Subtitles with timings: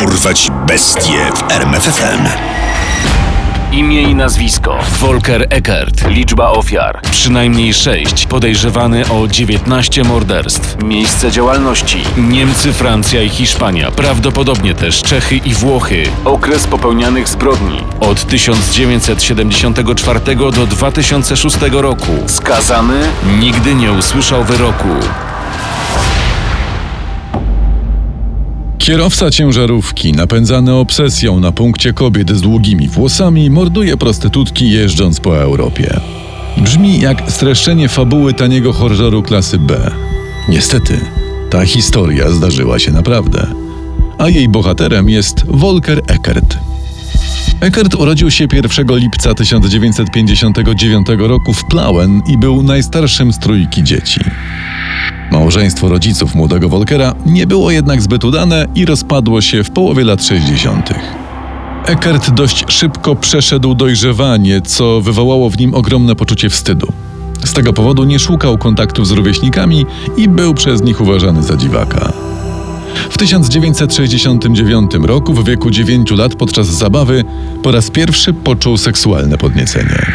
[0.00, 2.28] Dorwać bestie w RMFFM.
[3.72, 6.08] Imię i nazwisko: Volker Eckert.
[6.08, 8.26] Liczba ofiar: przynajmniej 6.
[8.26, 10.82] Podejrzewany o 19 morderstw.
[10.82, 13.90] Miejsce działalności: Niemcy, Francja i Hiszpania.
[13.90, 16.02] Prawdopodobnie też Czechy i Włochy.
[16.24, 22.12] Okres popełnianych zbrodni: od 1974 do 2006 roku.
[22.26, 23.00] Skazany?
[23.40, 24.88] Nigdy nie usłyszał wyroku.
[28.84, 36.00] Kierowca ciężarówki, napędzany obsesją na punkcie kobiet z długimi włosami, morduje prostytutki jeżdżąc po Europie.
[36.56, 39.90] Brzmi jak streszczenie fabuły taniego horroru klasy B.
[40.48, 41.00] Niestety,
[41.50, 43.46] ta historia zdarzyła się naprawdę.
[44.18, 46.58] A jej bohaterem jest Volker Eckert.
[47.60, 54.20] Eckert urodził się 1 lipca 1959 roku w Plauen i był najstarszym z trójki dzieci.
[55.30, 60.24] Małżeństwo rodziców młodego Volkera nie było jednak zbyt udane i rozpadło się w połowie lat
[60.24, 60.90] 60.
[61.84, 66.92] Eckert dość szybko przeszedł dojrzewanie, co wywołało w nim ogromne poczucie wstydu.
[67.44, 72.12] Z tego powodu nie szukał kontaktów z rówieśnikami i był przez nich uważany za dziwaka.
[73.10, 77.24] W 1969 roku, w wieku 9 lat, podczas zabawy,
[77.62, 80.12] po raz pierwszy poczuł seksualne podniecenie.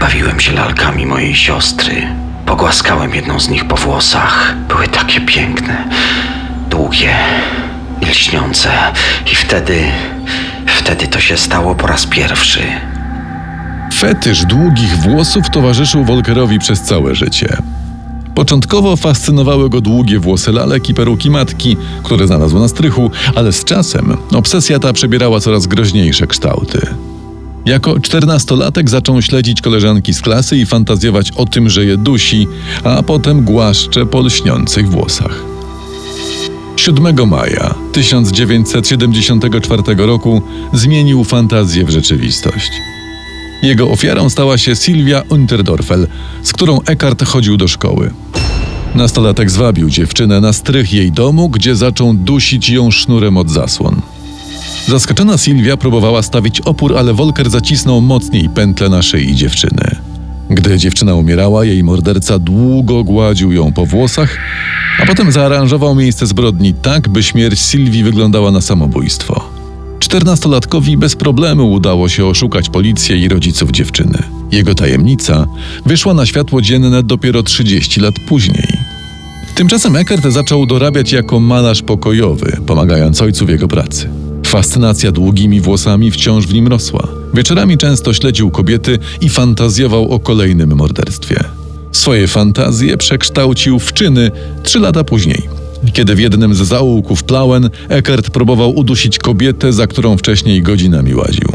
[0.00, 2.27] Bawiłem się lalkami mojej siostry.
[2.48, 4.56] Pogłaskałem jedną z nich po włosach.
[4.68, 5.88] Były takie piękne,
[6.70, 7.16] długie
[8.02, 8.70] i lśniące.
[9.32, 9.84] I wtedy,
[10.66, 12.60] wtedy to się stało po raz pierwszy.
[13.94, 17.56] Fetysz długich włosów towarzyszył Volkerowi przez całe życie.
[18.34, 23.64] Początkowo fascynowały go długie włosy lalek i peruki matki, które znalazł na strychu, ale z
[23.64, 27.07] czasem obsesja ta przebierała coraz groźniejsze kształty.
[27.68, 32.46] Jako czternastolatek zaczął śledzić koleżanki z klasy i fantazjować o tym, że je dusi,
[32.84, 35.44] a potem głaszcze po lśniących włosach.
[36.76, 42.70] 7 maja 1974 roku zmienił fantazję w rzeczywistość.
[43.62, 46.06] Jego ofiarą stała się Sylwia Unterdorfel,
[46.42, 48.10] z którą Eckhart chodził do szkoły.
[48.94, 54.00] Nastolatek zwabił dziewczynę na strych jej domu, gdzie zaczął dusić ją sznurem od zasłon.
[54.88, 59.96] Zaskoczona Sylwia próbowała stawić opór, ale Volker zacisnął mocniej pętlę na szyi dziewczyny.
[60.50, 64.38] Gdy dziewczyna umierała, jej morderca długo gładził ją po włosach,
[65.02, 69.50] a potem zaaranżował miejsce zbrodni tak, by śmierć Sylwii wyglądała na samobójstwo.
[69.98, 74.18] Czternastolatkowi bez problemu udało się oszukać policję i rodziców dziewczyny.
[74.52, 75.46] Jego tajemnica
[75.86, 78.78] wyszła na światło dzienne dopiero 30 lat później.
[79.54, 84.27] Tymczasem Eckert zaczął dorabiać jako malarz pokojowy, pomagając ojcu w jego pracy.
[84.58, 87.08] Fascynacja długimi włosami wciąż w nim rosła.
[87.34, 91.44] Wieczorami często śledził kobiety i fantazjował o kolejnym morderstwie.
[91.92, 94.30] Swoje fantazje przekształcił w czyny
[94.62, 95.48] trzy lata później,
[95.92, 101.48] kiedy w jednym z zaułków Plauen Eckert próbował udusić kobietę, za którą wcześniej godzinami łaził.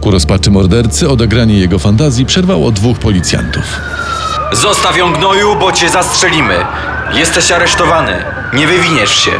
[0.00, 3.64] Ku rozpaczy mordercy odegranie jego fantazji przerwało dwóch policjantów.
[4.52, 6.54] Zostaw ją gnoju, bo cię zastrzelimy.
[7.14, 8.12] Jesteś aresztowany.
[8.54, 9.30] Nie wywiniesz się.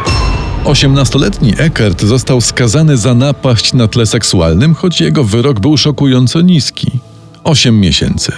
[0.65, 6.91] Osiemnastoletni Eckert został skazany za napaść na tle seksualnym, choć jego wyrok był szokująco niski
[7.43, 8.31] 8 miesięcy.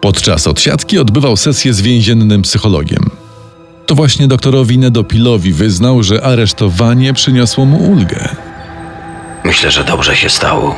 [0.00, 3.10] Podczas odsiadki odbywał sesję z więziennym psychologiem.
[3.86, 8.28] To właśnie doktorowi Nedopilowi wyznał, że aresztowanie przyniosło mu ulgę.
[9.44, 10.74] Myślę, że dobrze się stało.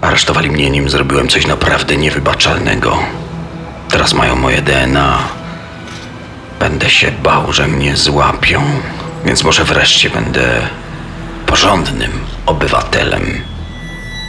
[0.00, 2.98] Aresztowali mnie, nim zrobiłem coś naprawdę niewybaczalnego.
[3.90, 5.18] Teraz mają moje DNA.
[6.60, 8.62] Będę się bał, że mnie złapią,
[9.24, 10.60] więc może wreszcie będę
[11.46, 12.10] porządnym
[12.46, 13.22] obywatelem.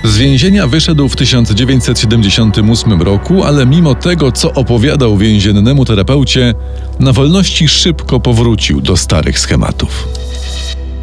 [0.04, 6.54] Z więzienia wyszedł w 1978 roku, ale mimo tego, co opowiadał więziennemu terapeucie,
[7.00, 10.08] na wolności szybko powrócił do starych schematów.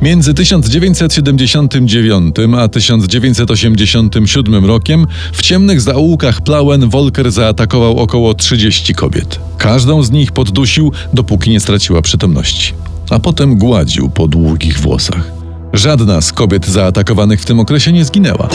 [0.03, 9.41] Między 1979 a 1987 rokiem w ciemnych zaułkach Plauen Volker zaatakował około 30 kobiet.
[9.59, 12.73] Każdą z nich poddusił, dopóki nie straciła przytomności,
[13.11, 15.23] a potem gładził po długich włosach.
[15.73, 18.49] Żadna z kobiet zaatakowanych w tym okresie nie zginęła.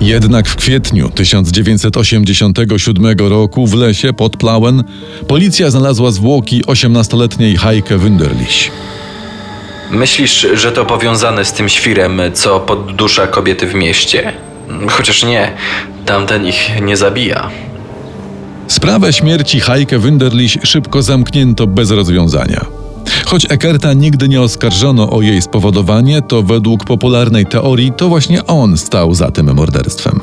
[0.00, 4.84] Jednak w kwietniu 1987 roku w lesie pod Plauen
[5.28, 8.70] policja znalazła zwłoki 18-letniej Heike Wunderlich.
[9.90, 14.32] Myślisz, że to powiązane z tym świrem, co poddusza kobiety w mieście?
[14.88, 15.52] Chociaż nie,
[16.06, 17.50] tamten ich nie zabija.
[18.68, 22.85] Sprawę śmierci Heike Wunderlich szybko zamknięto bez rozwiązania.
[23.26, 28.78] Choć Eckerta nigdy nie oskarżono o jej spowodowanie, to według popularnej teorii to właśnie on
[28.78, 30.20] stał za tym morderstwem.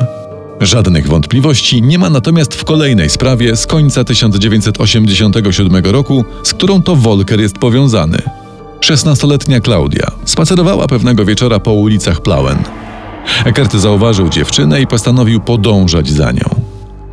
[0.61, 6.95] Żadnych wątpliwości nie ma natomiast w kolejnej sprawie z końca 1987 roku, z którą to
[6.95, 8.17] Volker jest powiązany.
[8.79, 12.57] 16-letnia Klaudia spacerowała pewnego wieczora po ulicach Plauen.
[13.45, 16.62] Eckert zauważył dziewczynę i postanowił podążać za nią.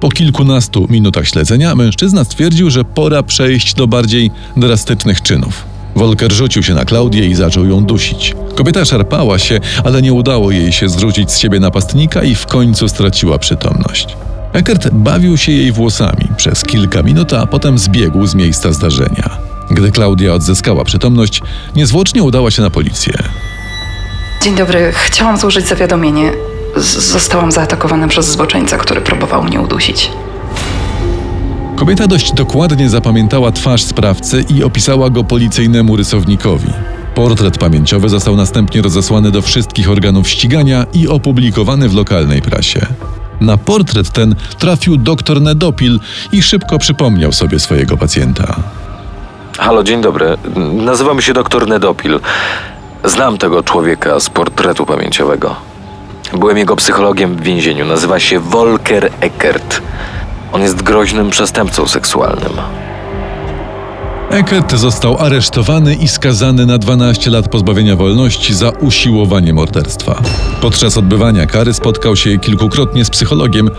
[0.00, 5.64] Po kilkunastu minutach śledzenia mężczyzna stwierdził, że pora przejść do bardziej drastycznych czynów.
[5.97, 8.35] Volker rzucił się na Klaudię i zaczął ją dusić.
[8.55, 12.88] Kobieta szarpała się, ale nie udało jej się zrzucić z siebie napastnika i w końcu
[12.88, 14.17] straciła przytomność.
[14.52, 19.38] Eckert bawił się jej włosami przez kilka minut, a potem zbiegł z miejsca zdarzenia.
[19.70, 21.43] Gdy Klaudia odzyskała przytomność,
[21.76, 23.12] niezwłocznie udała się na policję.
[24.43, 26.50] Dzień dobry, chciałam złożyć zawiadomienie.
[26.76, 30.11] Zostałam zaatakowana przez zboczeńca, który próbował mnie udusić.
[31.76, 36.72] Kobieta dość dokładnie zapamiętała twarz sprawcy i opisała go policyjnemu rysownikowi.
[37.14, 42.87] Portret pamięciowy został następnie rozesłany do wszystkich organów ścigania i opublikowany w lokalnej prasie.
[43.40, 46.00] Na portret ten trafił doktor Nedopil
[46.32, 48.56] i szybko przypomniał sobie swojego pacjenta.
[49.58, 50.37] Halo, dzień dobry.
[50.73, 52.20] Nazywam się dr Nedopil.
[53.05, 55.69] Znam tego człowieka z portretu pamięciowego.
[56.38, 57.86] Byłem jego psychologiem w więzieniu.
[57.86, 59.82] Nazywa się Volker Eckert.
[60.52, 62.52] On jest groźnym przestępcą seksualnym.
[64.30, 70.22] Eckert został aresztowany i skazany na 12 lat pozbawienia wolności za usiłowanie morderstwa.
[70.60, 73.70] Podczas odbywania kary spotkał się kilkukrotnie z psychologiem,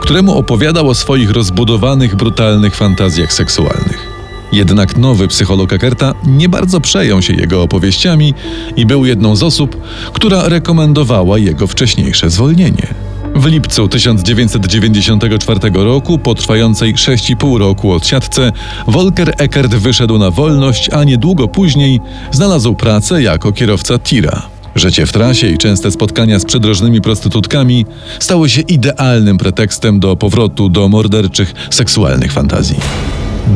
[0.00, 4.07] któremu opowiadał o swoich rozbudowanych, brutalnych fantazjach seksualnych.
[4.52, 8.34] Jednak nowy psycholog Eckerta nie bardzo przejął się jego opowieściami
[8.76, 9.80] i był jedną z osób,
[10.12, 12.94] która rekomendowała jego wcześniejsze zwolnienie.
[13.34, 18.52] W lipcu 1994 roku, po trwającej 6,5 roku odsiadce,
[18.86, 24.42] Volker Eckert wyszedł na wolność, a niedługo później znalazł pracę jako kierowca tira.
[24.74, 27.86] Życie w trasie i częste spotkania z przydrożnymi prostytutkami
[28.20, 32.76] stały się idealnym pretekstem do powrotu do morderczych, seksualnych fantazji.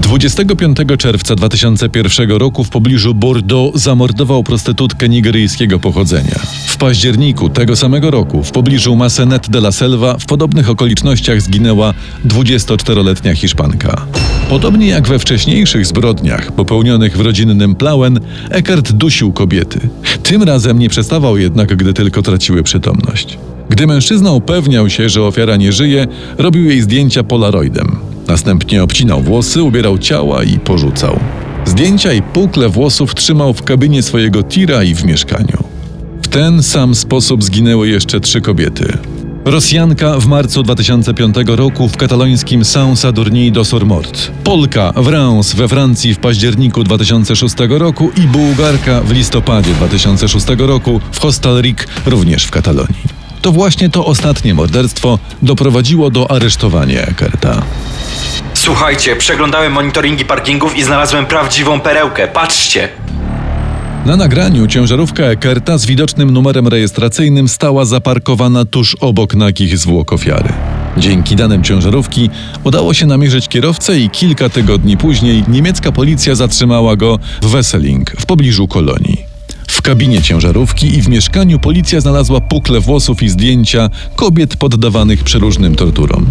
[0.00, 6.41] 25 czerwca 2001 roku w pobliżu Bordeaux zamordował prostytutkę nigeryjskiego pochodzenia.
[6.67, 11.94] W październiku tego samego roku w pobliżu Massenet de la Selva w podobnych okolicznościach zginęła
[12.27, 14.06] 24-letnia Hiszpanka.
[14.49, 19.88] Podobnie jak we wcześniejszych zbrodniach popełnionych w rodzinnym Plauen, Eckert dusił kobiety.
[20.23, 23.38] Tym razem nie przestawał jednak, gdy tylko traciły przytomność.
[23.69, 26.06] Gdy mężczyzna upewniał się, że ofiara nie żyje,
[26.38, 27.97] robił jej zdjęcia polaroidem.
[28.27, 31.21] Następnie obcinał włosy, ubierał ciała i porzucał.
[31.65, 35.65] Zdjęcia i pukle włosów trzymał w kabinie swojego tira i w mieszkaniu.
[36.23, 38.99] W ten sam sposób zginęły jeszcze trzy kobiety.
[39.45, 44.31] Rosjanka w marcu 2005 roku w katalońskim Saint-Sadurni do Sormort.
[44.45, 51.01] Polka w Reims we Francji w październiku 2006 roku i Bułgarka w listopadzie 2006 roku
[51.13, 53.12] w Hostalric również w Katalonii.
[53.43, 57.62] To właśnie to ostatnie morderstwo doprowadziło do aresztowania Eckerta.
[58.55, 62.29] Słuchajcie, przeglądałem monitoringi parkingów i znalazłem prawdziwą perełkę.
[62.29, 62.89] Patrzcie!
[64.06, 70.53] Na nagraniu ciężarówka Eckerta z widocznym numerem rejestracyjnym stała zaparkowana tuż obok nagich zwłok ofiary.
[70.97, 72.31] Dzięki danym ciężarówki
[72.65, 78.27] udało się namierzyć kierowcę i kilka tygodni później niemiecka policja zatrzymała go w Wesseling w
[78.27, 79.31] pobliżu Kolonii.
[79.82, 85.75] W kabinie ciężarówki i w mieszkaniu policja znalazła pukle włosów i zdjęcia kobiet poddawanych przeróżnym
[85.75, 86.26] torturom.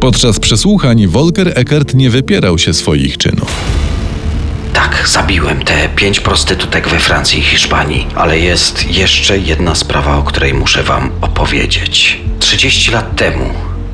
[0.00, 3.52] Podczas przesłuchań Volker Eckert nie wypierał się swoich czynów.
[4.72, 10.22] Tak, zabiłem te pięć prostytutek we Francji i Hiszpanii, ale jest jeszcze jedna sprawa, o
[10.22, 12.20] której muszę wam opowiedzieć.
[12.38, 13.44] 30 lat temu,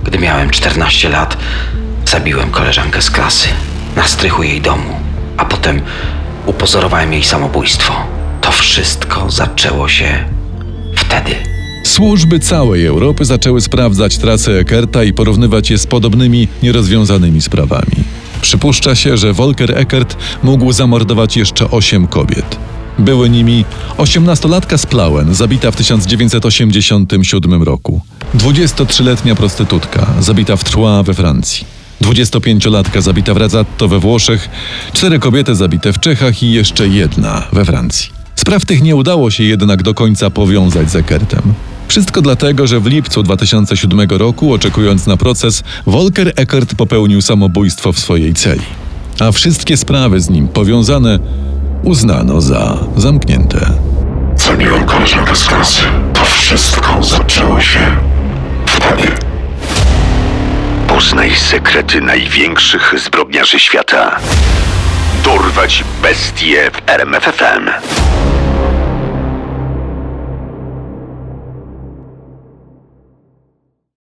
[0.05, 1.37] gdy miałem 14 lat,
[2.07, 3.49] zabiłem koleżankę z klasy
[3.97, 4.95] na strychu jej domu,
[5.37, 5.81] a potem
[6.47, 8.20] upozorowałem jej samobójstwo.
[8.41, 10.25] To wszystko zaczęło się
[10.97, 11.35] wtedy.
[11.85, 17.93] Służby całej Europy zaczęły sprawdzać trasę Eckerta i porównywać je z podobnymi nierozwiązanymi sprawami.
[18.41, 22.59] Przypuszcza się, że Volker Eckert mógł zamordować jeszcze osiem kobiet.
[22.99, 23.65] Były nimi
[23.97, 28.01] 18-latka z Plauen, zabita w 1987 roku,
[28.35, 31.67] 23-letnia prostytutka, zabita w Troyes we Francji,
[32.03, 34.49] 25-latka zabita w Razzatto we Włoszech,
[34.93, 38.20] cztery kobiety zabite w Czechach i jeszcze jedna we Francji.
[38.41, 41.43] Spraw tych nie udało się jednak do końca powiązać z Eckertem.
[41.89, 47.99] Wszystko dlatego, że w lipcu 2007 roku, oczekując na proces, Volker Eckert popełnił samobójstwo w
[47.99, 48.63] swojej celi.
[49.21, 51.19] A wszystkie sprawy z nim powiązane
[51.83, 53.73] uznano za zamknięte.
[54.37, 55.83] Zabiłem koleżankę z klasy.
[56.13, 57.97] To wszystko zaczęło się
[58.67, 59.09] wtedy.
[60.89, 64.17] Poznaj sekrety największych zbrodniarzy świata.
[65.25, 67.71] Dorwać bestie w RMFFM.